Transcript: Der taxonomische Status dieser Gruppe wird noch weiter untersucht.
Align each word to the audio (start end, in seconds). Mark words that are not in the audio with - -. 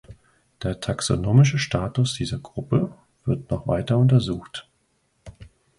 Der 0.63 0.79
taxonomische 0.79 1.59
Status 1.59 2.15
dieser 2.15 2.39
Gruppe 2.39 2.91
wird 3.23 3.51
noch 3.51 3.67
weiter 3.67 3.99
untersucht. 3.99 4.67